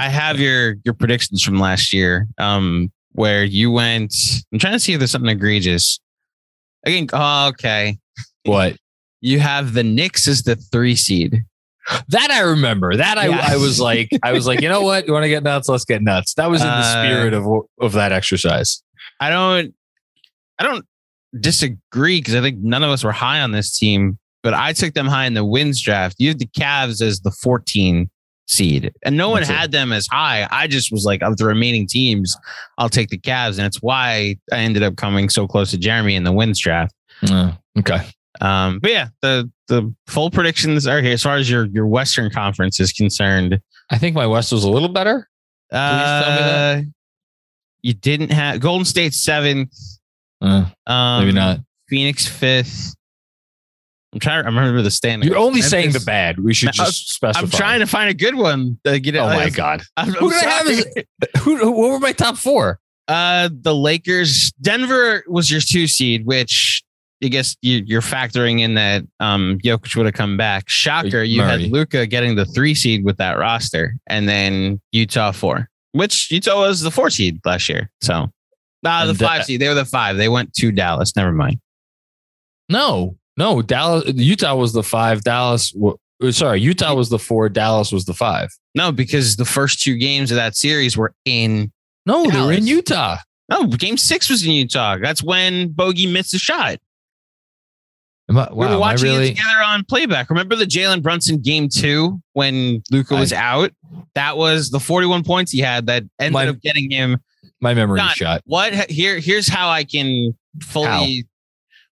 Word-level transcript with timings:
I 0.00 0.08
have 0.08 0.40
your 0.40 0.76
your 0.84 0.94
predictions 0.94 1.42
from 1.42 1.60
last 1.60 1.92
year. 1.92 2.26
Um, 2.38 2.90
where 3.12 3.44
you 3.44 3.70
went. 3.70 4.14
I'm 4.52 4.58
trying 4.58 4.72
to 4.72 4.78
see 4.80 4.92
if 4.92 4.98
there's 4.98 5.10
something 5.10 5.30
egregious. 5.30 6.00
Again, 6.86 7.08
oh, 7.12 7.48
okay. 7.48 7.98
What? 8.44 8.76
You 9.20 9.40
have 9.40 9.74
the 9.74 9.82
Knicks 9.82 10.26
as 10.26 10.42
the 10.44 10.56
three 10.56 10.96
seed. 10.96 11.44
That 12.08 12.30
I 12.30 12.40
remember. 12.40 12.96
That 12.96 13.18
I, 13.18 13.26
Yeah. 13.26 13.44
I 13.46 13.56
was 13.56 13.80
like, 13.80 14.08
I 14.22 14.32
was 14.32 14.46
like, 14.46 14.60
you 14.62 14.68
know 14.68 14.80
what? 14.80 15.06
You 15.06 15.12
want 15.12 15.24
to 15.24 15.28
get 15.28 15.42
nuts? 15.42 15.68
Let's 15.68 15.84
get 15.84 16.02
nuts. 16.02 16.34
That 16.34 16.48
was 16.48 16.62
in 16.62 16.68
the 16.68 16.72
Uh, 16.72 17.02
spirit 17.04 17.34
of 17.34 17.46
of 17.80 17.92
that 17.92 18.12
exercise. 18.12 18.82
I 19.18 19.28
don't 19.28 19.74
I 20.58 20.64
don't 20.64 20.86
disagree 21.38 22.20
because 22.20 22.34
I 22.34 22.40
think 22.40 22.58
none 22.60 22.82
of 22.82 22.90
us 22.90 23.04
were 23.04 23.12
high 23.12 23.40
on 23.40 23.52
this 23.52 23.76
team, 23.76 24.18
but 24.42 24.54
I 24.54 24.72
took 24.72 24.94
them 24.94 25.06
high 25.06 25.26
in 25.26 25.34
the 25.34 25.44
wins 25.44 25.82
draft. 25.82 26.16
You 26.18 26.28
have 26.28 26.38
the 26.38 26.46
Cavs 26.46 27.02
as 27.02 27.20
the 27.20 27.30
14 27.30 28.08
seed, 28.50 28.92
and 29.04 29.16
no 29.16 29.30
one 29.30 29.40
That's 29.40 29.50
it. 29.50 29.54
had 29.54 29.72
them 29.72 29.92
as 29.92 30.06
high. 30.10 30.46
I 30.50 30.66
just 30.66 30.90
was 30.92 31.04
like, 31.04 31.22
of 31.22 31.36
the 31.36 31.46
remaining 31.46 31.86
teams, 31.86 32.36
I'll 32.78 32.88
take 32.88 33.08
the 33.08 33.18
Cavs, 33.18 33.58
and 33.58 33.66
it's 33.66 33.80
why 33.80 34.36
I 34.52 34.56
ended 34.56 34.82
up 34.82 34.96
coming 34.96 35.28
so 35.28 35.46
close 35.46 35.70
to 35.70 35.78
Jeremy 35.78 36.14
in 36.16 36.24
the 36.24 36.32
wins 36.32 36.58
draft. 36.60 36.94
Uh, 37.30 37.52
okay. 37.78 38.06
Um, 38.40 38.78
but 38.80 38.90
yeah, 38.90 39.08
the 39.22 39.50
the 39.68 39.92
full 40.06 40.30
predictions 40.30 40.86
are 40.86 41.00
here 41.02 41.12
as 41.12 41.22
far 41.22 41.36
as 41.36 41.50
your 41.50 41.66
your 41.66 41.86
Western 41.86 42.30
Conference 42.30 42.80
is 42.80 42.92
concerned. 42.92 43.60
I 43.90 43.98
think 43.98 44.14
my 44.16 44.26
West 44.26 44.52
was 44.52 44.64
a 44.64 44.70
little 44.70 44.88
better. 44.88 45.28
tell 45.70 45.80
me 45.92 45.98
that. 46.02 46.78
Uh, 46.78 46.82
you 47.82 47.94
didn't 47.94 48.30
have 48.32 48.60
Golden 48.60 48.84
State 48.84 49.14
seventh. 49.14 49.72
Uh, 50.40 50.66
Um, 50.86 51.24
maybe 51.24 51.32
not. 51.34 51.60
Phoenix 51.88 52.26
fifth. 52.26 52.94
I'm 54.12 54.18
trying 54.18 54.42
to 54.42 54.48
remember 54.50 54.82
the 54.82 54.90
standings. 54.90 55.28
You're 55.28 55.38
only 55.38 55.62
saying 55.62 55.92
the 55.92 56.00
bad. 56.00 56.40
We 56.40 56.52
should 56.52 56.70
I- 56.70 56.72
just 56.72 57.12
specify. 57.14 57.44
I'm 57.44 57.50
trying 57.50 57.80
to 57.80 57.86
find 57.86 58.10
a 58.10 58.14
good 58.14 58.34
one. 58.34 58.78
To 58.84 58.98
get 58.98 59.14
it, 59.14 59.18
Oh 59.18 59.28
my 59.28 59.50
god. 59.50 59.82
I'm, 59.96 60.08
Who 60.12 60.26
I'm 60.26 60.30
did 60.32 60.44
I 60.44 60.50
have 60.50 60.66
as- 60.68 60.86
Who, 61.42 61.56
who? 61.56 61.70
What 61.70 61.90
were 61.92 62.00
my 62.00 62.12
top 62.12 62.36
four? 62.36 62.80
Uh, 63.06 63.48
the 63.52 63.74
Lakers. 63.74 64.52
Denver 64.60 65.22
was 65.28 65.50
your 65.50 65.60
two 65.60 65.86
seed, 65.86 66.26
which 66.26 66.82
I 67.22 67.28
guess 67.28 67.56
you, 67.62 67.82
you're 67.86 68.00
factoring 68.00 68.60
in 68.60 68.74
that 68.74 69.04
um 69.20 69.58
Jokic 69.64 69.94
would 69.96 70.06
have 70.06 70.14
come 70.14 70.36
back. 70.36 70.68
Shocker, 70.68 71.22
you 71.22 71.38
Murray. 71.42 71.62
had 71.64 71.72
Luka 71.72 72.06
getting 72.06 72.34
the 72.34 72.46
three 72.46 72.74
seed 72.74 73.04
with 73.04 73.16
that 73.18 73.38
roster, 73.38 73.94
and 74.08 74.28
then 74.28 74.80
Utah 74.92 75.30
four, 75.32 75.68
which 75.92 76.30
Utah 76.32 76.58
was 76.60 76.80
the 76.80 76.90
four 76.90 77.10
seed 77.10 77.40
last 77.44 77.68
year. 77.68 77.90
So, 78.00 78.30
nah, 78.82 79.04
the 79.04 79.10
And, 79.10 79.22
uh, 79.22 79.26
five 79.28 79.44
seed. 79.44 79.60
They 79.60 79.68
were 79.68 79.74
the 79.74 79.84
five. 79.84 80.16
They 80.16 80.28
went 80.28 80.52
to 80.54 80.72
Dallas. 80.72 81.14
Never 81.14 81.32
mind. 81.32 81.60
No, 82.68 83.16
no. 83.40 83.62
Dallas, 83.62 84.04
Utah 84.14 84.54
was 84.54 84.72
the 84.72 84.82
five. 84.82 85.22
Dallas. 85.22 85.74
uh, 86.22 86.30
Sorry, 86.30 86.60
Utah 86.60 86.94
was 86.94 87.08
the 87.08 87.18
four. 87.18 87.48
Dallas 87.48 87.90
was 87.90 88.04
the 88.04 88.14
five. 88.14 88.50
No, 88.74 88.92
because 88.92 89.36
the 89.36 89.44
first 89.44 89.82
two 89.82 89.96
games 89.96 90.30
of 90.30 90.36
that 90.36 90.54
series 90.54 90.96
were 90.96 91.14
in 91.24 91.72
No, 92.06 92.30
they 92.30 92.40
were 92.40 92.52
in 92.52 92.66
Utah. 92.66 93.16
No, 93.50 93.66
game 93.66 93.96
six 93.96 94.30
was 94.30 94.44
in 94.44 94.52
Utah. 94.52 94.98
That's 94.98 95.22
when 95.22 95.72
Bogey 95.72 96.06
missed 96.06 96.34
a 96.34 96.38
shot. 96.38 96.78
Am 98.28 98.38
I, 98.38 98.48
we 98.52 98.64
wow, 98.64 98.74
were 98.74 98.78
watching 98.78 99.08
really? 99.10 99.28
it 99.30 99.36
together 99.36 99.60
on 99.64 99.84
playback. 99.84 100.30
Remember 100.30 100.54
the 100.54 100.64
Jalen 100.64 101.02
Brunson 101.02 101.38
game 101.38 101.68
two 101.68 102.20
when 102.34 102.80
Luka 102.92 103.16
was 103.16 103.32
out? 103.32 103.72
That 104.14 104.36
was 104.36 104.70
the 104.70 104.78
41 104.78 105.24
points 105.24 105.50
he 105.50 105.58
had 105.58 105.86
that 105.86 106.04
ended 106.20 106.32
My- 106.34 106.46
up 106.46 106.60
getting 106.60 106.90
him. 106.90 107.18
My 107.62 107.74
memory 107.74 108.00
shot. 108.14 108.40
What 108.46 108.72
here? 108.90 109.18
Here's 109.18 109.46
how 109.46 109.68
I 109.68 109.84
can 109.84 110.34
fully. 110.62 111.26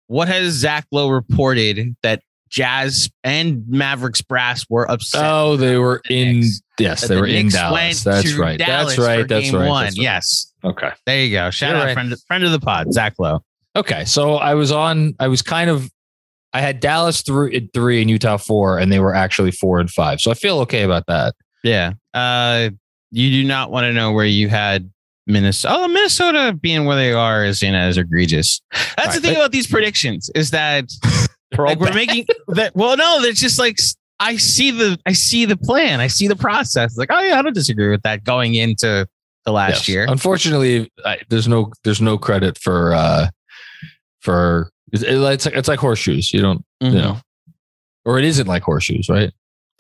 What 0.09 0.29
has 0.29 0.55
Zach 0.55 0.87
Lowe 0.93 1.09
reported 1.09 1.97
that 2.03 2.23
Jazz 2.49 3.11
and 3.25 3.67
Mavericks 3.69 4.23
brass 4.23 4.65
were 4.71 4.91
upset? 4.91 5.25
Oh, 5.25 5.57
they 5.57 5.79
were 5.79 6.01
the 6.09 6.15
in. 6.15 6.41
Knicks. 6.41 6.63
Yes, 6.79 7.01
that 7.01 7.09
they 7.09 7.15
the 7.15 7.21
were 7.21 7.27
in 7.27 7.45
Knicks 7.45 7.55
Dallas. 7.55 7.73
went 7.73 8.05
That's 8.05 8.35
to 8.35 8.41
right. 8.41 8.59
Dallas 8.59 8.97
That's 8.97 8.99
right. 8.99 9.29
That's 9.29 9.53
right. 9.53 9.69
One. 9.69 9.85
That's 9.85 9.99
right. 9.99 10.03
Yes. 10.03 10.53
Okay. 10.65 10.91
There 11.07 11.25
you 11.25 11.33
go. 11.33 11.51
Shout 11.51 11.71
You're 11.71 11.79
out 11.79 11.85
right. 11.87 11.95
friend 11.95 12.15
friend 12.29 12.45
of 12.45 12.53
the 12.53 12.61
pod, 12.61 12.93
Zach 12.93 13.15
Lowe. 13.19 13.43
Okay. 13.75 14.05
So 14.05 14.35
I 14.37 14.55
was 14.55 14.73
on. 14.73 15.15
I 15.19 15.29
was 15.29 15.43
kind 15.43 15.71
of. 15.71 15.91
I 16.53 16.61
had 16.61 16.81
Dallas 16.81 17.23
three 17.23 17.57
at 17.57 17.73
three 17.75 18.01
and 18.01 18.09
Utah 18.09 18.37
four, 18.39 18.79
and 18.79 18.91
they 18.91 19.01
were 19.01 19.15
actually 19.15 19.51
four 19.51 19.81
and 19.81 19.91
five. 19.91 20.21
So 20.21 20.31
I 20.31 20.35
feel 20.35 20.61
okay 20.61 20.83
about 20.85 21.07
that. 21.09 21.35
Yeah. 21.63 21.95
Uh, 22.15 22.71
you 23.11 23.31
do 23.43 23.47
not 23.47 23.71
want 23.71 23.85
to 23.85 23.93
know 23.93 24.13
where 24.13 24.25
you 24.25 24.49
had 24.49 24.91
Minnesota. 25.27 25.75
Oh, 25.77 25.89
Minnesota 25.89 26.53
being 26.61 26.85
where 26.85 26.97
they 26.97 27.13
are 27.13 27.45
is 27.45 27.63
you 27.63 27.73
know, 27.73 27.79
as 27.79 27.97
egregious. 27.99 28.61
That's 28.97 29.15
the 29.17 29.21
thing 29.21 29.35
but- 29.35 29.41
about 29.41 29.53
these 29.53 29.67
predictions 29.67 30.31
is 30.35 30.51
that 30.53 30.85
like, 31.59 31.79
we're 31.81 31.93
making 31.93 32.27
that. 32.49 32.75
Well, 32.77 32.97
no, 32.97 33.21
they're 33.23 33.33
just 33.33 33.59
like 33.59 33.77
I 34.21 34.37
see 34.37 34.71
the 34.71 34.99
I 35.07 35.13
see 35.13 35.45
the 35.45 35.57
plan. 35.57 36.01
I 36.01 36.07
see 36.07 36.29
the 36.29 36.37
process. 36.37 36.97
Like, 36.97 37.11
oh 37.13 37.21
yeah, 37.21 37.39
I 37.39 37.43
don't 37.43 37.55
disagree 37.55 37.91
with 37.91 38.03
that 38.03 38.25
going 38.25 38.55
into 38.55 39.07
the 39.45 39.53
last 39.53 39.81
Yes. 39.81 39.89
year. 39.89 40.07
Unfortunately, 40.09 40.91
I, 41.05 41.19
there's 41.29 41.49
no 41.49 41.71
there's 41.85 42.01
no 42.01 42.19
credit 42.19 42.59
for 42.59 42.95
uh 42.95 43.29
for 44.21 44.71
it's, 44.93 45.03
it's 45.03 45.45
like 45.47 45.57
it's 45.57 45.69
like 45.69 45.79
horseshoes. 45.79 46.33
You 46.33 46.41
don't 46.43 46.65
Mhm. 46.83 46.93
you 46.93 46.99
know, 46.99 47.19
or 48.05 48.19
it 48.19 48.25
isn't 48.25 48.47
like 48.47 48.63
horseshoes, 48.63 49.09
right? 49.09 49.33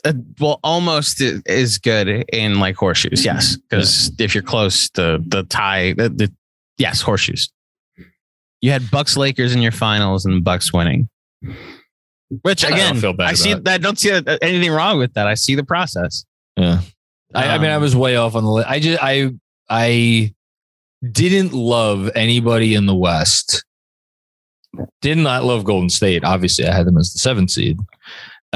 Uh, 0.04 0.12
well, 0.38 0.60
almost 0.62 1.20
i- 1.22 1.40
is 1.46 1.78
good 1.78 2.08
in 2.32 2.60
like 2.60 2.76
horseshoes. 2.76 3.24
Yes, 3.24 3.56
because 3.56 4.12
if 4.18 4.34
you're 4.34 4.42
close 4.44 4.88
to 4.90 5.18
the 5.26 5.42
tie, 5.44 5.92
the, 5.94 6.08
the 6.08 6.32
yes, 6.78 7.00
horseshoes. 7.00 7.50
You 8.60 8.70
had 8.72 8.90
Bucks 8.90 9.16
Lakers 9.16 9.54
in 9.54 9.62
your 9.62 9.72
finals 9.72 10.24
and 10.24 10.42
Bucks 10.44 10.72
winning. 10.72 11.08
Which 12.42 12.64
I 12.64 12.68
again, 12.70 12.96
feel 13.00 13.12
bad 13.12 13.28
I 13.30 13.34
see 13.34 13.50
it. 13.52 13.64
that. 13.64 13.82
Don't 13.82 13.98
see 13.98 14.10
anything 14.10 14.70
wrong 14.72 14.98
with 14.98 15.12
that. 15.14 15.26
I 15.26 15.34
see 15.34 15.54
the 15.54 15.64
process. 15.64 16.24
Yeah. 16.56 16.80
I, 17.34 17.48
I 17.50 17.58
mean, 17.58 17.70
I 17.70 17.74
Um, 17.74 17.82
was 17.82 17.94
way 17.94 18.16
off 18.16 18.34
on 18.34 18.44
the 18.44 18.50
list. 18.50 18.68
I 18.68 18.80
just 18.80 19.02
I 19.02 19.30
I 19.68 20.34
didn't 21.12 21.52
love 21.52 22.10
anybody 22.14 22.74
in 22.74 22.86
the 22.86 22.94
West. 22.94 23.64
Did 25.02 25.18
not 25.18 25.44
love 25.44 25.64
Golden 25.64 25.88
State. 25.90 26.24
Obviously, 26.24 26.66
I 26.66 26.74
had 26.74 26.86
them 26.86 26.98
as 26.98 27.12
the 27.12 27.18
seventh 27.18 27.50
seed. 27.50 27.78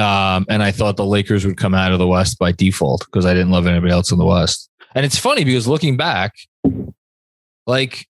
Um, 0.00 0.46
and 0.48 0.62
I 0.62 0.70
thought 0.72 0.96
the 0.96 1.04
Lakers 1.04 1.44
would 1.44 1.56
come 1.56 1.74
out 1.74 1.92
of 1.92 1.98
the 1.98 2.06
West 2.06 2.38
by 2.38 2.52
default 2.52 3.04
because 3.04 3.26
I 3.26 3.34
didn't 3.34 3.50
love 3.50 3.66
anybody 3.66 3.92
else 3.92 4.10
in 4.10 4.18
the 4.18 4.24
West. 4.24 4.68
And 4.94 5.04
it's 5.04 5.18
funny 5.18 5.44
because 5.44 5.68
looking 5.68 5.96
back, 5.96 6.34
like 7.66 8.06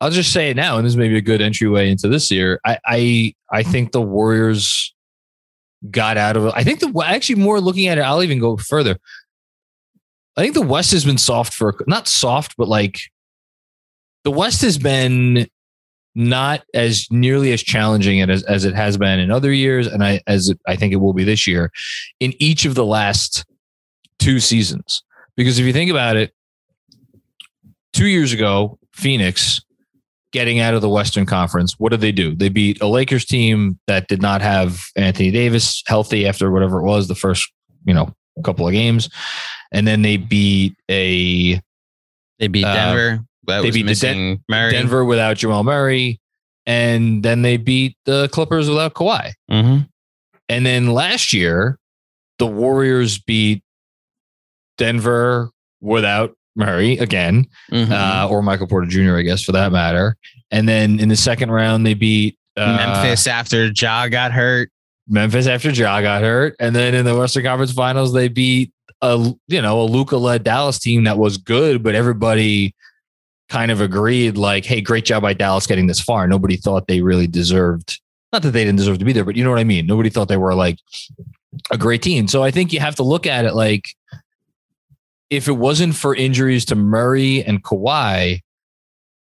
I'll 0.00 0.10
just 0.10 0.32
say 0.32 0.50
it 0.50 0.56
now, 0.56 0.78
and 0.78 0.86
this 0.86 0.96
may 0.96 1.08
be 1.08 1.18
a 1.18 1.22
good 1.22 1.40
entryway 1.40 1.90
into 1.90 2.08
this 2.08 2.30
year. 2.30 2.60
I 2.64 2.78
I 2.84 3.34
I 3.52 3.62
think 3.62 3.92
the 3.92 4.00
Warriors 4.00 4.92
got 5.90 6.16
out 6.16 6.36
of 6.36 6.46
it. 6.46 6.52
I 6.56 6.64
think 6.64 6.80
the 6.80 6.92
actually 7.04 7.36
more 7.36 7.60
looking 7.60 7.86
at 7.86 7.98
it, 7.98 8.02
I'll 8.02 8.22
even 8.22 8.40
go 8.40 8.56
further. 8.56 8.98
I 10.36 10.42
think 10.42 10.54
the 10.54 10.62
West 10.62 10.92
has 10.92 11.04
been 11.04 11.18
soft 11.18 11.52
for 11.52 11.76
not 11.86 12.08
soft, 12.08 12.56
but 12.56 12.66
like 12.68 12.98
the 14.24 14.30
West 14.30 14.62
has 14.62 14.78
been 14.78 15.46
not 16.14 16.62
as 16.74 17.06
nearly 17.10 17.52
as 17.52 17.62
challenging 17.62 18.20
as, 18.20 18.42
as 18.44 18.64
it 18.64 18.74
has 18.74 18.96
been 18.96 19.18
in 19.18 19.30
other 19.30 19.52
years, 19.52 19.86
and 19.86 20.04
I 20.04 20.20
as 20.26 20.48
it, 20.50 20.60
I 20.66 20.76
think 20.76 20.92
it 20.92 20.96
will 20.96 21.14
be 21.14 21.24
this 21.24 21.46
year 21.46 21.70
in 22.20 22.34
each 22.38 22.64
of 22.64 22.74
the 22.74 22.84
last 22.84 23.44
two 24.18 24.40
seasons. 24.40 25.02
Because 25.36 25.58
if 25.58 25.64
you 25.64 25.72
think 25.72 25.90
about 25.90 26.16
it, 26.16 26.32
two 27.92 28.06
years 28.06 28.32
ago, 28.32 28.78
Phoenix 28.92 29.60
getting 30.32 30.60
out 30.60 30.74
of 30.74 30.80
the 30.80 30.88
Western 30.88 31.26
Conference, 31.26 31.74
what 31.78 31.90
did 31.90 32.00
they 32.00 32.12
do? 32.12 32.34
They 32.34 32.48
beat 32.48 32.80
a 32.80 32.86
Lakers 32.86 33.24
team 33.24 33.78
that 33.86 34.08
did 34.08 34.22
not 34.22 34.42
have 34.42 34.84
Anthony 34.96 35.30
Davis 35.30 35.82
healthy 35.86 36.26
after 36.26 36.50
whatever 36.50 36.80
it 36.80 36.84
was 36.84 37.08
the 37.08 37.14
first, 37.14 37.50
you 37.84 37.94
know, 37.94 38.14
couple 38.44 38.66
of 38.66 38.72
games, 38.72 39.10
and 39.72 39.86
then 39.86 40.02
they 40.02 40.16
beat 40.16 40.74
a 40.90 41.60
They 42.38 42.48
beat 42.48 42.64
Uh, 42.64 42.74
Denver. 42.74 43.24
That 43.46 43.60
they 43.62 43.68
was 43.68 43.74
beat 43.74 43.82
the 43.82 43.86
missing 43.86 44.44
Murray. 44.48 44.72
Denver 44.72 45.04
without 45.04 45.36
Jamal 45.36 45.64
Murray, 45.64 46.20
and 46.66 47.22
then 47.22 47.42
they 47.42 47.56
beat 47.56 47.96
the 48.04 48.28
Clippers 48.28 48.68
without 48.68 48.94
Kawhi. 48.94 49.32
Mhm. 49.50 49.88
And 50.48 50.66
then 50.66 50.92
last 50.92 51.32
year, 51.32 51.78
the 52.38 52.46
Warriors 52.46 53.18
beat 53.18 53.62
Denver 54.78 55.50
without 55.80 56.34
Murray 56.56 56.98
again, 56.98 57.46
Mhm. 57.70 57.90
uh, 57.90 58.28
or 58.28 58.42
Michael 58.42 58.66
Porter 58.66 58.86
Jr., 58.86 59.16
I 59.16 59.22
guess, 59.22 59.42
for 59.42 59.52
that 59.52 59.72
matter. 59.72 60.16
And 60.50 60.68
then 60.68 61.00
in 61.00 61.08
the 61.08 61.16
second 61.16 61.50
round, 61.50 61.86
they 61.86 61.94
beat 61.94 62.36
uh, 62.56 62.76
Memphis 62.76 63.26
after 63.26 63.70
Ja 63.74 64.08
got 64.08 64.30
hurt. 64.32 64.70
Memphis 65.08 65.46
after 65.46 65.70
Ja 65.70 66.00
got 66.02 66.20
hurt, 66.22 66.54
and 66.60 66.76
then 66.76 66.94
in 66.94 67.06
the 67.06 67.16
Western 67.16 67.42
Conference 67.44 67.72
Finals, 67.72 68.12
they 68.12 68.28
beat 68.28 68.70
a 69.00 69.16
you 69.48 69.62
know 69.62 69.80
a 69.80 69.84
Luka 69.84 70.16
led 70.18 70.44
Dallas 70.44 70.78
team 70.78 71.04
that 71.04 71.16
was 71.18 71.38
good, 71.38 71.82
but 71.82 71.94
everybody 71.94 72.74
kind 73.52 73.70
of 73.70 73.82
agreed 73.82 74.38
like, 74.38 74.64
hey, 74.64 74.80
great 74.80 75.04
job 75.04 75.20
by 75.20 75.34
Dallas 75.34 75.66
getting 75.66 75.86
this 75.86 76.00
far. 76.00 76.26
Nobody 76.26 76.56
thought 76.56 76.86
they 76.86 77.02
really 77.02 77.26
deserved. 77.26 78.00
Not 78.32 78.40
that 78.42 78.52
they 78.52 78.64
didn't 78.64 78.78
deserve 78.78 78.98
to 78.98 79.04
be 79.04 79.12
there, 79.12 79.26
but 79.26 79.36
you 79.36 79.44
know 79.44 79.50
what 79.50 79.58
I 79.58 79.64
mean. 79.64 79.86
Nobody 79.86 80.08
thought 80.08 80.28
they 80.28 80.38
were 80.38 80.54
like 80.54 80.78
a 81.70 81.76
great 81.76 82.00
team. 82.00 82.28
So 82.28 82.42
I 82.42 82.50
think 82.50 82.72
you 82.72 82.80
have 82.80 82.94
to 82.94 83.02
look 83.02 83.26
at 83.26 83.44
it 83.44 83.52
like 83.52 83.94
if 85.28 85.48
it 85.48 85.52
wasn't 85.52 85.94
for 85.94 86.16
injuries 86.16 86.64
to 86.64 86.74
Murray 86.74 87.44
and 87.44 87.62
Kawhi, 87.62 88.40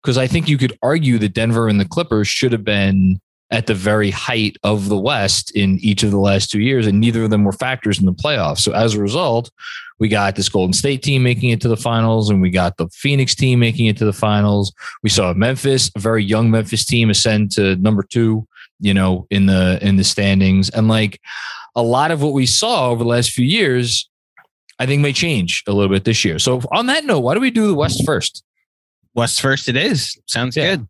because 0.01 0.17
I 0.17 0.27
think 0.27 0.49
you 0.49 0.57
could 0.57 0.77
argue 0.83 1.17
that 1.19 1.33
Denver 1.33 1.69
and 1.69 1.79
the 1.79 1.87
Clippers 1.87 2.27
should 2.27 2.51
have 2.51 2.65
been 2.65 3.21
at 3.49 3.65
the 3.67 3.73
very 3.73 4.09
height 4.11 4.57
of 4.63 4.89
the 4.89 4.97
West 4.97 5.51
in 5.51 5.79
each 5.79 6.03
of 6.03 6.11
the 6.11 6.19
last 6.19 6.51
two 6.51 6.59
years, 6.59 6.85
and 6.85 6.99
neither 6.99 7.23
of 7.23 7.29
them 7.29 7.43
were 7.45 7.53
factors 7.53 7.99
in 7.99 8.05
the 8.05 8.13
playoffs. 8.13 8.59
So 8.59 8.73
as 8.73 8.93
a 8.93 9.01
result, 9.01 9.49
we 9.99 10.09
got 10.09 10.35
this 10.35 10.49
Golden 10.49 10.73
State 10.73 11.01
team 11.01 11.23
making 11.23 11.49
it 11.51 11.61
to 11.61 11.67
the 11.69 11.77
finals, 11.77 12.29
and 12.29 12.41
we 12.41 12.49
got 12.49 12.77
the 12.77 12.89
Phoenix 12.89 13.33
team 13.35 13.59
making 13.59 13.85
it 13.85 13.97
to 13.97 14.05
the 14.05 14.13
finals. 14.13 14.73
We 15.01 15.09
saw 15.09 15.33
Memphis, 15.33 15.89
a 15.95 15.99
very 15.99 16.23
young 16.23 16.51
Memphis 16.51 16.85
team, 16.85 17.09
ascend 17.09 17.51
to 17.51 17.77
number 17.77 18.03
two, 18.03 18.45
you 18.79 18.93
know, 18.93 19.25
in 19.29 19.45
the 19.45 19.79
in 19.81 19.95
the 19.95 20.03
standings, 20.03 20.69
and 20.69 20.87
like 20.87 21.19
a 21.75 21.81
lot 21.81 22.11
of 22.11 22.21
what 22.21 22.33
we 22.33 22.45
saw 22.45 22.89
over 22.89 23.03
the 23.03 23.09
last 23.09 23.31
few 23.31 23.45
years, 23.45 24.09
I 24.77 24.85
think 24.85 25.01
may 25.01 25.13
change 25.13 25.63
a 25.67 25.71
little 25.71 25.93
bit 25.93 26.03
this 26.03 26.25
year. 26.25 26.37
So 26.37 26.61
on 26.71 26.87
that 26.87 27.05
note, 27.05 27.19
why 27.21 27.33
do 27.33 27.39
we 27.39 27.51
do 27.51 27.67
the 27.67 27.75
West 27.75 28.03
first? 28.05 28.43
West 29.15 29.41
first, 29.41 29.69
it 29.69 29.75
is. 29.77 30.15
Sounds 30.27 30.55
Yeah. 30.57 30.75
good. 30.75 30.87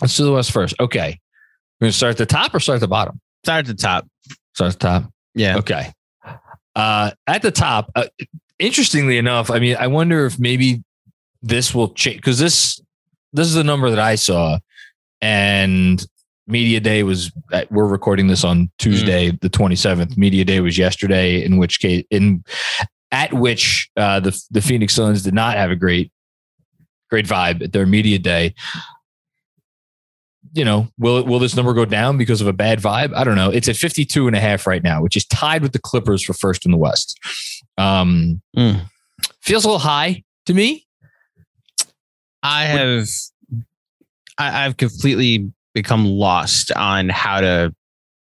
Let's 0.00 0.16
do 0.16 0.24
the 0.24 0.32
West 0.32 0.50
first. 0.50 0.74
Okay. 0.80 1.20
We're 1.80 1.86
gonna 1.86 1.92
start 1.92 2.12
at 2.12 2.18
the 2.18 2.26
top 2.26 2.54
or 2.54 2.60
start 2.60 2.76
at 2.76 2.80
the 2.80 2.88
bottom? 2.88 3.20
Start 3.44 3.60
at 3.60 3.66
the 3.66 3.74
top. 3.74 4.06
Start 4.54 4.74
at 4.74 4.80
the 4.80 4.86
top. 4.86 5.12
Yeah. 5.34 5.56
Okay. 5.58 5.92
Uh, 6.76 7.10
at 7.26 7.42
the 7.42 7.50
top, 7.50 7.90
uh, 7.94 8.06
interestingly 8.58 9.18
enough, 9.18 9.50
I 9.50 9.58
mean, 9.58 9.76
I 9.78 9.86
wonder 9.86 10.26
if 10.26 10.38
maybe 10.38 10.82
this 11.42 11.74
will 11.74 11.90
change 11.94 12.16
because 12.16 12.38
this 12.38 12.80
this 13.32 13.46
is 13.48 13.54
the 13.54 13.64
number 13.64 13.90
that 13.90 13.98
I 13.98 14.14
saw, 14.14 14.58
and 15.20 16.04
media 16.46 16.80
day 16.80 17.02
was. 17.02 17.32
uh, 17.52 17.64
We're 17.70 17.86
recording 17.86 18.28
this 18.28 18.44
on 18.44 18.70
Tuesday, 18.78 19.30
the 19.40 19.48
twenty 19.48 19.76
seventh. 19.76 20.16
Media 20.16 20.44
day 20.44 20.60
was 20.60 20.78
yesterday, 20.78 21.44
in 21.44 21.58
which 21.58 21.80
case, 21.80 22.04
in 22.10 22.44
at 23.10 23.32
which 23.32 23.88
uh, 23.96 24.20
the 24.20 24.40
the 24.50 24.60
Phoenix 24.60 24.94
Suns 24.94 25.22
did 25.22 25.34
not 25.34 25.56
have 25.56 25.70
a 25.70 25.76
great 25.76 26.10
great 27.10 27.26
vibe 27.26 27.62
at 27.62 27.72
their 27.72 27.86
media 27.86 28.18
day. 28.18 28.54
You 30.52 30.64
know, 30.64 30.88
will 30.98 31.24
will 31.24 31.38
this 31.38 31.56
number 31.56 31.72
go 31.74 31.84
down 31.84 32.16
because 32.18 32.40
of 32.40 32.46
a 32.46 32.52
bad 32.52 32.78
vibe? 32.80 33.12
I 33.14 33.24
don't 33.24 33.34
know. 33.36 33.50
It's 33.50 33.68
at 33.68 33.76
52 33.76 34.26
and 34.26 34.36
a 34.36 34.40
half 34.40 34.66
right 34.66 34.82
now, 34.82 35.02
which 35.02 35.16
is 35.16 35.24
tied 35.26 35.62
with 35.62 35.72
the 35.72 35.78
Clippers 35.80 36.22
for 36.22 36.32
first 36.34 36.64
in 36.64 36.70
the 36.70 36.76
West. 36.76 37.18
Um, 37.78 38.40
Mm. 38.56 38.82
feels 39.40 39.64
a 39.64 39.68
little 39.68 39.78
high 39.80 40.22
to 40.46 40.54
me. 40.54 40.86
I 42.42 42.64
have 42.64 43.08
I, 44.38 44.64
I've 44.64 44.76
completely 44.76 45.50
become 45.74 46.04
lost 46.06 46.70
on 46.72 47.08
how 47.08 47.40
to 47.40 47.74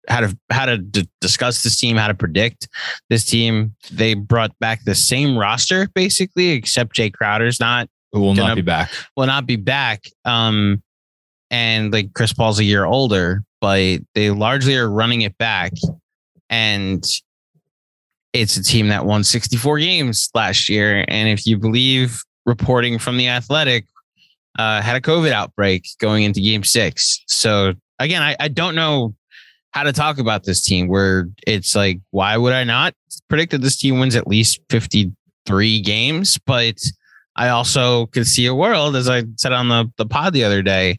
how 0.07 0.19
to 0.21 0.37
how 0.51 0.65
to 0.67 0.77
d- 0.77 1.09
discuss 1.21 1.63
this 1.63 1.77
team, 1.77 1.97
how 1.97 2.07
to 2.07 2.13
predict 2.13 2.67
this 3.09 3.25
team. 3.25 3.75
They 3.91 4.13
brought 4.13 4.57
back 4.59 4.83
the 4.85 4.95
same 4.95 5.37
roster 5.37 5.89
basically, 5.95 6.49
except 6.51 6.95
Jay 6.95 7.09
Crowder's 7.09 7.59
not 7.59 7.89
Who 8.13 8.21
will 8.21 8.35
Gonna- 8.35 8.49
not 8.49 8.55
be 8.55 8.61
back. 8.61 8.91
will 9.17 9.25
not 9.25 9.45
be 9.47 9.55
back. 9.55 10.03
Um, 10.23 10.81
and 11.55 11.93
like 11.93 12.13
Chris 12.13 12.33
Paul's 12.33 12.59
a 12.59 12.65
year 12.65 12.83
older, 12.83 13.41
but 13.61 13.99
they 14.13 14.29
largely 14.29 14.75
are 14.75 14.91
running 14.91 15.21
it 15.21 15.37
back. 15.37 15.71
And 16.49 17.01
it's 18.33 18.57
a 18.57 18.63
team 18.63 18.89
that 18.89 19.05
won 19.05 19.23
64 19.23 19.79
games 19.79 20.29
last 20.35 20.67
year. 20.67 21.05
And 21.07 21.29
if 21.29 21.47
you 21.47 21.57
believe 21.57 22.21
reporting 22.45 22.99
from 22.99 23.15
the 23.15 23.29
athletic, 23.29 23.85
uh, 24.59 24.81
had 24.81 24.97
a 24.97 25.01
COVID 25.01 25.31
outbreak 25.31 25.87
going 26.01 26.23
into 26.23 26.41
game 26.41 26.65
six. 26.65 27.23
So 27.27 27.73
again, 27.99 28.21
I, 28.21 28.35
I 28.37 28.49
don't 28.49 28.75
know 28.75 29.15
how 29.71 29.83
to 29.83 29.93
talk 29.93 30.17
about 30.17 30.43
this 30.43 30.61
team 30.61 30.89
where 30.89 31.29
it's 31.47 31.73
like, 31.73 32.01
why 32.11 32.35
would 32.35 32.51
I 32.51 32.65
not 32.65 32.93
predict 33.29 33.53
that 33.53 33.61
this 33.61 33.77
team 33.77 33.97
wins 33.97 34.17
at 34.17 34.27
least 34.27 34.59
53 34.69 35.81
games? 35.81 36.37
But 36.45 36.75
I 37.37 37.47
also 37.47 38.07
could 38.07 38.27
see 38.27 38.45
a 38.45 38.53
world, 38.55 38.97
as 38.97 39.07
I 39.07 39.23
said 39.37 39.53
on 39.53 39.69
the, 39.69 39.89
the 39.97 40.05
pod 40.05 40.33
the 40.33 40.43
other 40.43 40.61
day, 40.61 40.97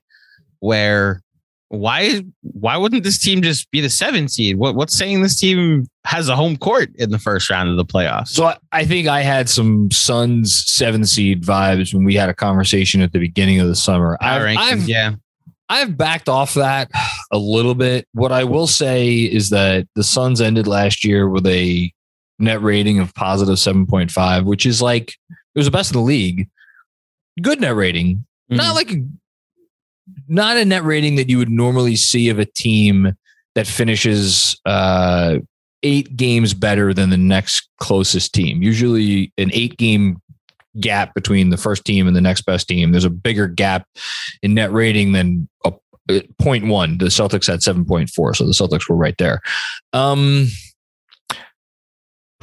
where 0.60 1.22
why 1.68 2.22
why 2.42 2.76
wouldn't 2.76 3.02
this 3.02 3.18
team 3.18 3.42
just 3.42 3.70
be 3.70 3.80
the 3.80 3.90
seven 3.90 4.28
seed? 4.28 4.56
What 4.56 4.74
what's 4.74 4.96
saying 4.96 5.22
this 5.22 5.38
team 5.38 5.86
has 6.04 6.28
a 6.28 6.36
home 6.36 6.56
court 6.56 6.90
in 6.96 7.10
the 7.10 7.18
first 7.18 7.50
round 7.50 7.68
of 7.68 7.76
the 7.76 7.84
playoffs? 7.84 8.28
So 8.28 8.46
I, 8.46 8.56
I 8.72 8.84
think 8.84 9.08
I 9.08 9.22
had 9.22 9.48
some 9.48 9.90
Suns 9.90 10.64
seven 10.66 11.04
seed 11.04 11.42
vibes 11.42 11.92
when 11.92 12.04
we 12.04 12.14
had 12.14 12.28
a 12.28 12.34
conversation 12.34 13.00
at 13.00 13.12
the 13.12 13.18
beginning 13.18 13.60
of 13.60 13.66
the 13.66 13.74
summer. 13.74 14.16
I've, 14.20 14.42
rankings, 14.42 14.58
I've, 14.58 14.88
yeah. 14.88 15.14
I've 15.68 15.96
backed 15.96 16.28
off 16.28 16.54
that 16.54 16.90
a 17.32 17.38
little 17.38 17.74
bit. 17.74 18.06
What 18.12 18.30
I 18.30 18.44
will 18.44 18.68
say 18.68 19.18
is 19.18 19.50
that 19.50 19.88
the 19.96 20.04
Suns 20.04 20.40
ended 20.40 20.68
last 20.68 21.04
year 21.04 21.28
with 21.28 21.46
a 21.46 21.92
net 22.38 22.62
rating 22.62 23.00
of 23.00 23.12
positive 23.14 23.56
7.5, 23.56 24.44
which 24.44 24.66
is 24.66 24.80
like 24.80 25.08
it 25.30 25.58
was 25.58 25.66
the 25.66 25.72
best 25.72 25.92
in 25.92 25.98
the 25.98 26.04
league. 26.04 26.48
Good 27.42 27.60
net 27.60 27.74
rating. 27.74 28.24
Mm-hmm. 28.50 28.56
Not 28.56 28.74
like 28.76 28.92
a, 28.92 29.04
not 30.28 30.56
a 30.56 30.64
net 30.64 30.84
rating 30.84 31.16
that 31.16 31.28
you 31.28 31.38
would 31.38 31.50
normally 31.50 31.96
see 31.96 32.28
of 32.28 32.38
a 32.38 32.44
team 32.44 33.14
that 33.54 33.66
finishes 33.66 34.60
uh, 34.66 35.38
eight 35.82 36.16
games 36.16 36.54
better 36.54 36.92
than 36.92 37.10
the 37.10 37.16
next 37.16 37.68
closest 37.78 38.32
team. 38.32 38.62
Usually, 38.62 39.32
an 39.38 39.50
eight 39.52 39.76
game 39.76 40.20
gap 40.80 41.14
between 41.14 41.50
the 41.50 41.56
first 41.56 41.84
team 41.84 42.06
and 42.06 42.14
the 42.14 42.20
next 42.20 42.42
best 42.42 42.68
team. 42.68 42.92
There's 42.92 43.04
a 43.04 43.10
bigger 43.10 43.48
gap 43.48 43.86
in 44.42 44.54
net 44.54 44.72
rating 44.72 45.12
than 45.12 45.48
a 45.64 45.68
uh, 45.68 45.72
0.1. 46.08 47.00
The 47.00 47.06
Celtics 47.06 47.48
had 47.48 47.60
7.4, 47.60 48.36
so 48.36 48.44
the 48.44 48.52
Celtics 48.52 48.88
were 48.88 48.96
right 48.96 49.16
there. 49.18 49.40
Um, 49.92 50.48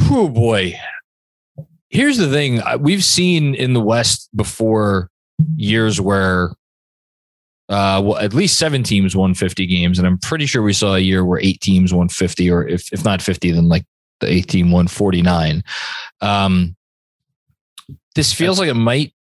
oh 0.01 0.27
boy. 0.27 0.73
Here's 1.89 2.17
the 2.17 2.29
thing 2.29 2.61
we've 2.79 3.03
seen 3.03 3.55
in 3.55 3.73
the 3.73 3.81
West 3.81 4.29
before 4.35 5.09
years 5.55 6.01
where 6.01 6.53
uh, 7.73 7.99
well, 7.99 8.17
at 8.17 8.35
least 8.35 8.59
seven 8.59 8.83
teams 8.83 9.15
won 9.15 9.33
50 9.33 9.65
games. 9.65 9.97
And 9.97 10.07
I'm 10.07 10.19
pretty 10.19 10.45
sure 10.45 10.61
we 10.61 10.73
saw 10.73 10.93
a 10.93 10.99
year 10.99 11.25
where 11.25 11.39
eight 11.39 11.59
teams 11.59 11.91
won 11.91 12.07
50, 12.07 12.51
or 12.51 12.67
if, 12.67 12.93
if 12.93 13.03
not 13.03 13.19
50, 13.19 13.51
then 13.51 13.67
like 13.67 13.83
the 14.19 14.29
eighth 14.29 14.47
team 14.47 14.69
won 14.69 14.87
49. 14.87 15.63
Um, 16.21 16.75
this 18.13 18.31
feels 18.31 18.59
like 18.59 18.69
it 18.69 18.75
might, 18.75 19.13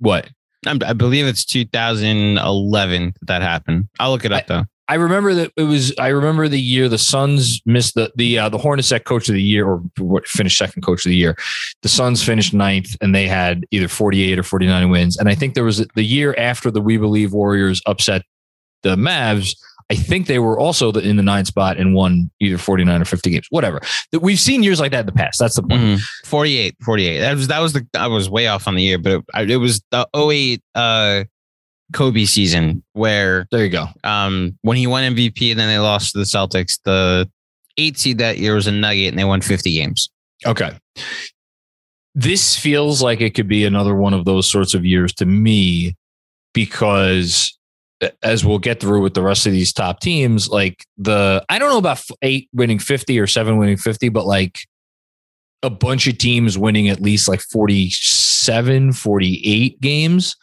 what? 0.00 0.28
I 0.66 0.92
believe 0.92 1.24
it's 1.24 1.46
2011 1.46 3.04
that, 3.06 3.26
that 3.26 3.42
happened. 3.42 3.88
I'll 3.98 4.10
look 4.10 4.26
it 4.26 4.32
up 4.32 4.46
though. 4.48 4.64
I 4.88 4.94
remember 4.94 5.34
that 5.34 5.52
it 5.56 5.64
was. 5.64 5.94
I 5.98 6.08
remember 6.08 6.48
the 6.48 6.60
year 6.60 6.88
the 6.88 6.98
Suns 6.98 7.60
missed 7.66 7.94
the 7.94 8.10
the 8.16 8.38
uh, 8.38 8.48
the 8.48 8.58
at 8.92 9.04
coach 9.04 9.28
of 9.28 9.34
the 9.34 9.42
year 9.42 9.66
or 9.68 9.82
finished 10.24 10.56
second 10.58 10.82
coach 10.82 11.04
of 11.04 11.10
the 11.10 11.16
year. 11.16 11.36
The 11.82 11.88
Suns 11.88 12.24
finished 12.24 12.54
ninth 12.54 12.96
and 13.02 13.14
they 13.14 13.28
had 13.28 13.64
either 13.70 13.88
forty 13.88 14.30
eight 14.32 14.38
or 14.38 14.42
forty 14.42 14.66
nine 14.66 14.88
wins. 14.88 15.18
And 15.18 15.28
I 15.28 15.34
think 15.34 15.54
there 15.54 15.64
was 15.64 15.86
the 15.94 16.02
year 16.04 16.34
after 16.38 16.70
the 16.70 16.80
We 16.80 16.96
Believe 16.96 17.32
Warriors 17.32 17.82
upset 17.86 18.22
the 18.82 18.96
Mavs. 18.96 19.54
I 19.90 19.94
think 19.94 20.26
they 20.26 20.38
were 20.38 20.58
also 20.58 20.92
in 20.92 21.16
the 21.16 21.22
ninth 21.22 21.48
spot 21.48 21.78
and 21.78 21.94
won 21.94 22.30
either 22.40 22.58
forty 22.58 22.84
nine 22.84 23.00
or 23.02 23.06
fifty 23.06 23.30
games. 23.30 23.46
Whatever. 23.50 23.80
That 24.12 24.20
we've 24.20 24.40
seen 24.40 24.62
years 24.62 24.80
like 24.80 24.92
that 24.92 25.00
in 25.00 25.06
the 25.06 25.12
past. 25.12 25.38
That's 25.38 25.56
the 25.56 25.62
point. 25.62 25.80
Mhm. 25.82 26.00
48, 26.24 26.76
48. 26.84 27.20
That 27.20 27.34
was 27.36 27.48
that 27.48 27.58
was 27.60 27.72
the 27.74 27.86
I 27.94 28.06
was 28.06 28.28
way 28.30 28.46
off 28.48 28.66
on 28.68 28.74
the 28.74 28.82
year, 28.82 28.98
but 28.98 29.22
it, 29.34 29.50
it 29.50 29.56
was 29.58 29.82
the 29.90 30.06
08 30.14 30.62
uh 30.74 31.24
Kobe 31.92 32.24
season 32.24 32.82
where 32.92 33.46
There 33.50 33.64
you 33.64 33.70
go. 33.70 33.86
um 34.04 34.58
when 34.62 34.76
he 34.76 34.86
won 34.86 35.14
MVP 35.14 35.50
and 35.50 35.58
then 35.58 35.68
they 35.68 35.78
lost 35.78 36.12
to 36.12 36.18
the 36.18 36.24
Celtics. 36.24 36.78
The 36.84 37.30
eight 37.78 37.98
seed 37.98 38.18
that 38.18 38.38
year 38.38 38.54
was 38.54 38.66
a 38.66 38.72
Nugget 38.72 39.08
and 39.08 39.18
they 39.18 39.24
won 39.24 39.40
50 39.40 39.72
games. 39.72 40.10
Okay. 40.46 40.72
This 42.14 42.56
feels 42.56 43.00
like 43.02 43.20
it 43.20 43.34
could 43.34 43.46
be 43.48 43.64
another 43.64 43.94
one 43.94 44.12
of 44.14 44.24
those 44.24 44.50
sorts 44.50 44.74
of 44.74 44.84
years 44.84 45.12
to 45.14 45.26
me 45.26 45.94
because 46.52 47.56
as 48.22 48.44
we'll 48.44 48.58
get 48.58 48.80
through 48.80 49.02
with 49.02 49.14
the 49.14 49.22
rest 49.22 49.46
of 49.46 49.52
these 49.52 49.72
top 49.72 50.00
teams, 50.00 50.48
like 50.48 50.84
the, 50.96 51.44
I 51.48 51.58
don't 51.58 51.70
know 51.70 51.78
about 51.78 52.00
eight 52.22 52.48
winning 52.52 52.78
50 52.78 53.18
or 53.18 53.26
seven 53.26 53.56
winning 53.56 53.76
50, 53.76 54.08
but 54.08 54.26
like 54.26 54.58
a 55.62 55.70
bunch 55.70 56.06
of 56.06 56.18
teams 56.18 56.56
winning 56.58 56.88
at 56.88 57.00
least 57.00 57.28
like 57.28 57.40
47, 58.38 58.92
48 58.92 59.80
games, 59.80 60.36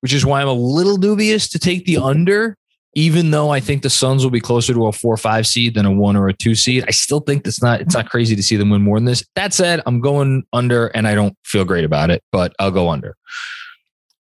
which 0.00 0.12
is 0.12 0.24
why 0.24 0.40
I'm 0.40 0.48
a 0.48 0.52
little 0.52 0.96
dubious 0.96 1.48
to 1.50 1.58
take 1.58 1.84
the 1.84 1.98
under 1.98 2.56
even 2.94 3.30
though 3.30 3.50
I 3.50 3.60
think 3.60 3.82
the 3.82 3.90
Suns 3.90 4.24
will 4.24 4.30
be 4.30 4.40
closer 4.40 4.72
to 4.72 4.86
a 4.86 4.92
four 4.92 5.12
or 5.12 5.18
five 5.18 5.46
seed 5.46 5.74
than 5.74 5.84
a 5.84 5.92
one 5.92 6.16
or 6.16 6.28
a 6.28 6.32
two 6.32 6.54
seed, 6.54 6.82
I 6.88 6.92
still 6.92 7.20
think 7.20 7.44
that's 7.44 7.62
not 7.62 7.82
it's 7.82 7.94
not 7.94 8.08
crazy 8.08 8.34
to 8.34 8.42
see 8.42 8.56
them 8.56 8.70
win 8.70 8.80
more 8.80 8.96
than 8.96 9.04
this. 9.04 9.22
That 9.34 9.52
said, 9.52 9.82
I'm 9.84 10.00
going 10.00 10.44
under 10.54 10.86
and 10.86 11.06
I 11.06 11.14
don't 11.14 11.36
feel 11.44 11.66
great 11.66 11.84
about 11.84 12.08
it, 12.08 12.22
but 12.32 12.54
I'll 12.58 12.70
go 12.70 12.88
under. 12.88 13.14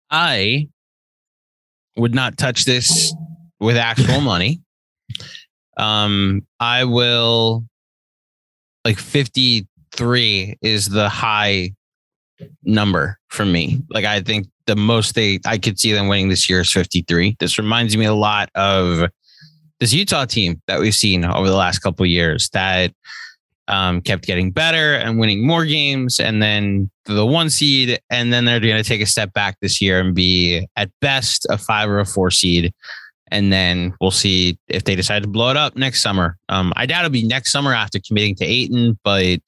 I 0.09 0.69
would 1.97 2.15
not 2.15 2.37
touch 2.37 2.63
this 2.63 3.13
with 3.59 3.75
actual 3.75 4.21
money. 4.21 4.61
Um, 5.75 6.47
I 6.61 6.85
will 6.85 7.65
like 8.85 8.99
53 8.99 10.59
is 10.61 10.87
the 10.87 11.09
high 11.09 11.73
number 12.63 13.17
for 13.27 13.45
me. 13.45 13.81
Like 13.89 14.05
I 14.05 14.21
think 14.21 14.47
the 14.65 14.75
most 14.75 15.15
they 15.15 15.39
I 15.45 15.57
could 15.57 15.79
see 15.79 15.91
them 15.91 16.07
winning 16.07 16.29
this 16.29 16.49
year 16.49 16.61
is 16.61 16.71
53. 16.71 17.37
This 17.39 17.57
reminds 17.57 17.95
me 17.97 18.05
a 18.05 18.13
lot 18.13 18.49
of 18.55 19.09
this 19.79 19.93
Utah 19.93 20.25
team 20.25 20.61
that 20.67 20.79
we've 20.79 20.95
seen 20.95 21.25
over 21.25 21.49
the 21.49 21.55
last 21.55 21.79
couple 21.79 22.03
of 22.03 22.09
years 22.09 22.49
that 22.49 22.93
um, 23.67 24.01
kept 24.01 24.25
getting 24.25 24.51
better 24.51 24.95
and 24.95 25.19
winning 25.19 25.45
more 25.45 25.65
games, 25.65 26.19
and 26.19 26.41
then 26.41 26.91
the 27.05 27.25
one 27.25 27.49
seed, 27.49 27.99
and 28.09 28.31
then 28.31 28.45
they're 28.45 28.59
going 28.59 28.81
to 28.81 28.87
take 28.87 29.01
a 29.01 29.05
step 29.05 29.33
back 29.33 29.57
this 29.61 29.81
year 29.81 29.99
and 29.99 30.13
be 30.13 30.67
at 30.75 30.91
best 30.99 31.47
a 31.49 31.57
five 31.57 31.89
or 31.89 31.99
a 31.99 32.05
four 32.05 32.31
seed, 32.31 32.73
and 33.31 33.51
then 33.51 33.93
we'll 34.01 34.11
see 34.11 34.59
if 34.67 34.83
they 34.83 34.95
decide 34.95 35.23
to 35.23 35.29
blow 35.29 35.49
it 35.49 35.57
up 35.57 35.75
next 35.75 36.01
summer. 36.01 36.37
Um, 36.49 36.73
I 36.75 36.85
doubt 36.85 37.05
it'll 37.05 37.13
be 37.13 37.25
next 37.25 37.51
summer 37.51 37.73
after 37.73 37.99
committing 37.99 38.35
to 38.35 38.45
Ayton, 38.45 38.99
but 39.03 39.39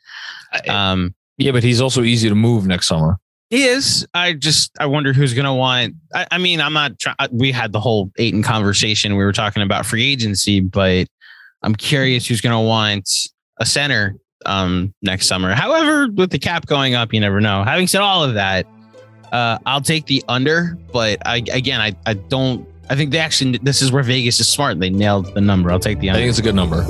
um, 0.70 1.14
yeah, 1.38 1.52
but 1.52 1.64
he's 1.64 1.82
also 1.82 2.04
easy 2.04 2.30
to 2.30 2.36
move 2.36 2.68
next 2.68 2.88
summer. 2.88 3.18
he 3.50 3.64
is. 3.64 4.06
I 4.14 4.34
just 4.34 4.72
I 4.80 4.86
wonder 4.86 5.14
who's 5.14 5.34
going 5.34 5.46
to 5.46 5.54
want. 5.54 5.96
I, 6.14 6.28
I 6.32 6.38
mean, 6.38 6.62
I'm 6.62 6.74
not. 6.74 7.00
Try, 7.00 7.14
we 7.32 7.52
had 7.52 7.72
the 7.72 7.80
whole 7.80 8.12
Ayton 8.18 8.44
conversation. 8.44 9.16
We 9.16 9.24
were 9.24 9.34
talking 9.34 9.64
about 9.64 9.86
free 9.86 10.06
agency, 10.06 10.60
but 10.60 11.08
I'm 11.62 11.76
curious 11.76 12.28
who's 12.28 12.42
going 12.42 12.56
to 12.56 12.68
want 12.68 13.10
a 13.60 13.66
center 13.66 14.16
um, 14.46 14.94
next 15.02 15.28
summer. 15.28 15.54
However, 15.54 16.08
with 16.14 16.32
the 16.32 16.40
cap 16.40 16.66
going 16.66 16.96
up, 16.96 17.14
you 17.14 17.20
never 17.20 17.40
know. 17.42 17.64
Having 17.64 17.88
said 17.88 18.02
all 18.02 18.24
of 18.24 18.34
that, 18.34 18.68
uh, 19.32 19.58
I'll 19.66 19.82
take 19.82 20.06
the 20.06 20.24
under. 20.28 20.78
But 20.92 21.26
I 21.26 21.38
again, 21.52 21.82
I 21.82 21.94
I 22.06 22.14
don't. 22.16 22.68
I 22.90 22.96
think 22.96 23.12
they 23.12 23.20
actually 23.20 23.58
this 23.60 23.82
is 23.82 23.92
where 23.92 24.04
Vegas 24.04 24.40
is 24.40 24.48
smart. 24.48 24.80
They 24.80 24.90
nailed 24.90 25.34
the 25.34 25.42
number. 25.42 25.72
I'll 25.72 25.80
take 25.80 26.00
the 26.00 26.10
under. 26.10 26.20
I 26.20 26.22
think 26.24 26.30
it's 26.30 26.40
a 26.40 26.44
good 26.44 26.56
number. 26.56 26.86